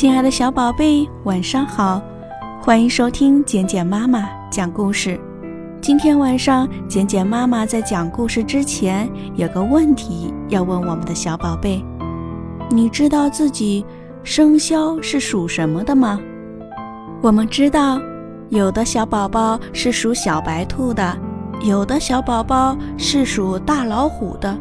[0.00, 2.00] 亲爱的小宝贝，晚上好！
[2.62, 5.20] 欢迎收听简简妈妈讲故事。
[5.82, 11.84] 今天晚上，简简妈妈在讲故事之前有个问题要问我们的小宝贝：
[12.70, 13.84] 你知道自己
[14.24, 16.18] 生肖是属什么的吗？
[17.20, 18.00] 我们知道，
[18.48, 21.14] 有的小宝宝是属小白兔的，
[21.60, 24.58] 有的小宝宝是属大老虎的。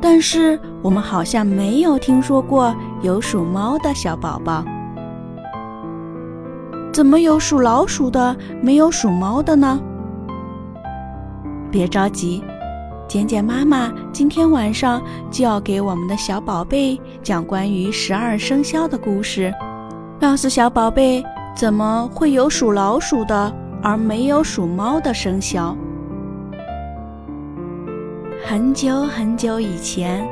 [0.00, 4.64] 但是我们好像没有听说过有属猫的小宝宝，
[6.92, 9.80] 怎么有属老鼠的，没有属猫的呢？
[11.68, 12.44] 别着急，
[13.08, 15.02] 简简妈妈今天晚上
[15.32, 19.52] 就要给我们的小宝贝讲关于十二生肖的故事，
[20.20, 21.24] 告诉小宝贝
[21.56, 25.76] 怎么会有属老鼠的而没有属猫的生肖。
[28.44, 30.24] 很久很久以前，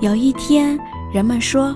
[0.00, 0.76] 有一天，
[1.12, 1.74] 人们说，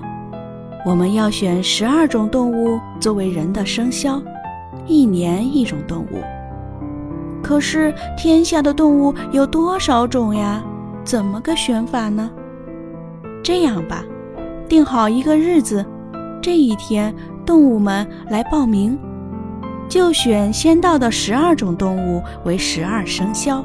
[0.87, 4.21] 我们要选十二种动物作为人的生肖，
[4.85, 6.23] 一年一种动物。
[7.43, 10.63] 可是天下的动物有多少种呀？
[11.03, 12.31] 怎么个选法呢？
[13.43, 14.01] 这样吧，
[14.69, 15.85] 定好一个日子，
[16.41, 17.13] 这一天
[17.45, 18.97] 动物们来报名，
[19.89, 23.61] 就选先到的十二种动物为十二生肖。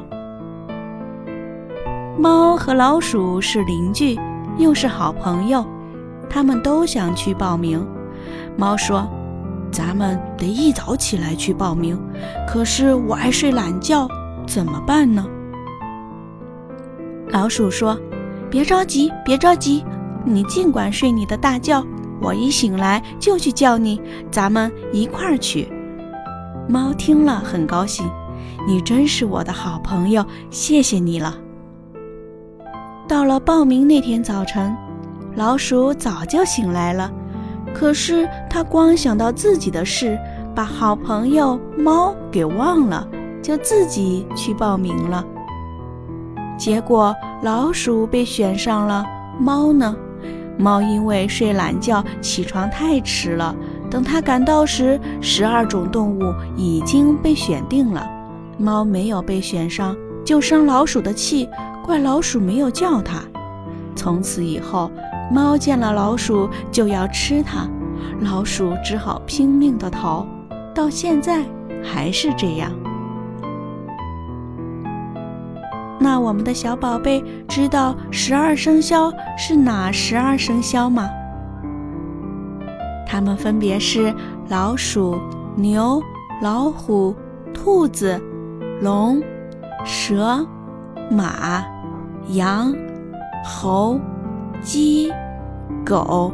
[2.17, 4.19] 猫和老鼠是邻居，
[4.57, 5.65] 又是好朋友，
[6.33, 7.85] 他们都想去报名。
[8.57, 9.07] 猫说
[9.71, 11.95] ：“咱们得一早起来去报名，
[12.47, 14.07] 可是我爱睡懒觉，
[14.47, 15.23] 怎么办呢？”
[17.29, 17.95] 老鼠说
[18.49, 19.85] ：“别着急，别着急，
[20.25, 21.85] 你尽管睡你的大觉，
[22.19, 25.71] 我一醒来就去叫你，咱们一块儿去。”
[26.67, 28.09] 猫听了很高兴
[28.67, 31.37] ：“你真是我的好朋友，谢谢你了。”
[33.07, 34.75] 到了报名那天早晨，
[35.35, 37.11] 老鼠早就醒来了，
[37.73, 40.19] 可是它光想到自己的事，
[40.53, 43.07] 把好朋友猫给忘了，
[43.41, 45.25] 就自己去报名了。
[46.57, 49.03] 结果老鼠被选上了，
[49.39, 49.95] 猫呢？
[50.55, 53.55] 猫因为睡懒觉，起床太迟了。
[53.89, 56.21] 等它赶到时，十二种动物
[56.55, 58.07] 已经被选定了，
[58.59, 61.49] 猫没有被选上，就生老鼠的气。
[61.83, 63.19] 怪老鼠没有叫它。
[63.95, 64.91] 从此以后，
[65.31, 67.67] 猫见了老鼠就要吃它，
[68.21, 70.25] 老鼠只好拼命的逃。
[70.73, 71.43] 到现在
[71.83, 72.71] 还是这样。
[75.99, 81.09] 那我们的小宝贝知道十二生肖是哪十二生肖吗？
[83.07, 84.13] 它们分别是
[84.49, 85.19] 老鼠、
[85.55, 86.01] 牛、
[86.41, 87.15] 老虎、
[87.53, 88.19] 兔子、
[88.81, 89.21] 龙、
[89.85, 90.45] 蛇、
[91.09, 91.63] 马。
[92.29, 92.73] 羊、
[93.43, 93.99] 猴、
[94.63, 95.11] 鸡、
[95.85, 96.31] 狗，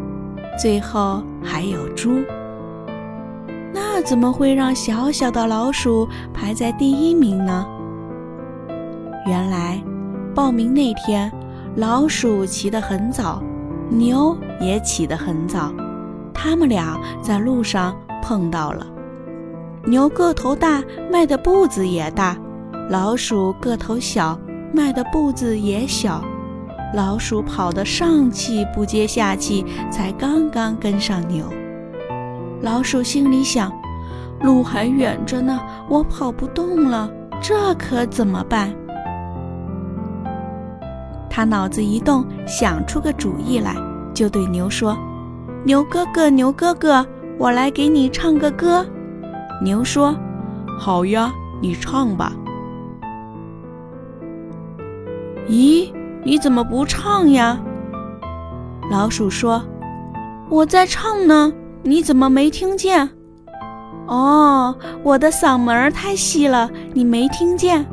[0.57, 2.22] 最后还有猪。
[3.73, 7.66] 那怎么会让小小的老鼠排在第一名呢？
[9.25, 9.81] 原来，
[10.35, 11.31] 报名那天，
[11.75, 13.41] 老鼠起得很早，
[13.89, 15.73] 牛也起得很早，
[16.34, 18.85] 他们俩在路上碰到了。
[19.85, 22.35] 牛个头大，迈的步子也大；
[22.89, 24.39] 老鼠个头小。
[24.72, 26.23] 迈的步子也小，
[26.94, 31.45] 老鼠跑得上气不接下气，才刚刚跟上牛。
[32.61, 33.72] 老鼠心里想：
[34.41, 37.09] 路还远着呢，我跑不动了，
[37.41, 38.73] 这可怎么办？
[41.29, 43.75] 他脑子一动，想出个主意来，
[44.13, 44.97] 就对牛说
[45.63, 47.06] ：“牛哥哥，牛哥哥，
[47.38, 48.85] 我来给你唱个歌。”
[49.63, 50.16] 牛说
[50.79, 52.33] ：“好呀，你唱吧。”
[55.47, 55.91] 咦，
[56.24, 57.59] 你怎么不唱呀？
[58.91, 59.63] 老鼠说
[60.50, 61.53] ：“我在唱呢，
[61.84, 63.09] 你怎么没听见？”
[64.07, 67.86] 哦，我的嗓门太细了，你没听见。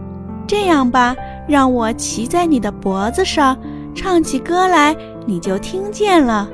[0.46, 1.14] 这样吧，
[1.46, 3.56] 让我骑在你的脖子上，
[3.94, 4.96] 唱起歌来，
[5.26, 6.48] 你就听见了。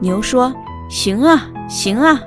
[0.00, 0.52] 牛说
[0.88, 2.18] ：“行啊，行啊。”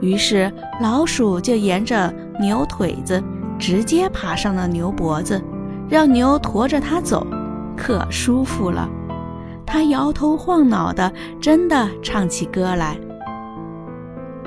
[0.00, 3.22] 于是老鼠就沿着牛腿子，
[3.58, 5.40] 直接爬上了牛脖子。
[5.90, 7.26] 让牛驮着它走，
[7.76, 8.88] 可舒服了。
[9.66, 12.96] 它摇头晃脑的，真的唱起歌来。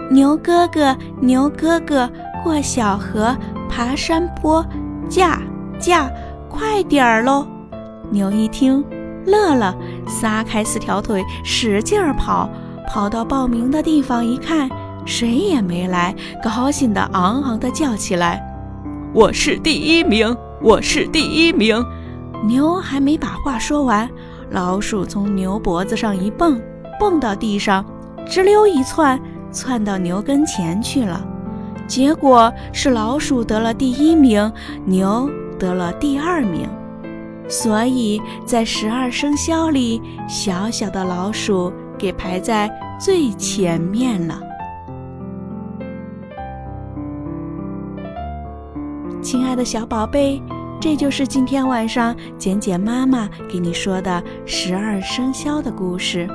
[0.09, 2.09] 牛哥哥，牛哥哥，
[2.43, 3.35] 过小河，
[3.69, 4.65] 爬山坡，
[5.09, 5.41] 驾
[5.79, 6.09] 驾，
[6.49, 7.45] 快点儿喽！
[8.09, 8.83] 牛一听，
[9.25, 9.75] 乐了，
[10.07, 12.49] 撒开四条腿，使劲儿跑。
[12.87, 14.69] 跑到报名的地方一看，
[15.05, 16.13] 谁也没来，
[16.43, 18.41] 高兴的昂昂的叫起来
[19.13, 21.85] ：“我是第一名！”我是第一名，
[22.45, 24.09] 牛还没把话说完，
[24.49, 26.57] 老鼠从牛脖子上一蹦，
[26.97, 27.85] 蹦到地上，
[28.25, 29.21] 直溜一窜，
[29.51, 31.21] 窜到牛跟前去了。
[31.85, 34.49] 结果是老鼠得了第一名，
[34.85, 35.29] 牛
[35.59, 36.65] 得了第二名。
[37.49, 44.39] 所以在十二生肖里，小小的老鼠给排在最前面了。
[49.23, 50.41] 亲爱的小宝贝，
[50.81, 56.27] 这就是今天晚上简简妈妈给你说的十二生肖的故事。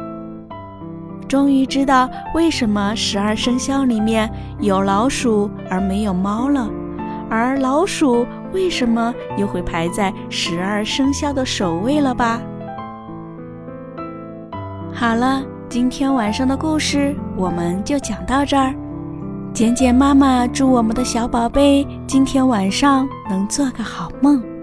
[1.29, 6.67] 终于知道为什么十二生肖里面有老鼠而没有猫了，
[7.29, 12.40] 而老鼠为什么又会排在十二生肖的首位了吧？
[14.94, 18.75] 好了，今天晚上的故事我们就讲到这儿。
[19.53, 24.57] 简简妈妈祝我们的小宝贝今天晚上能做个好梦。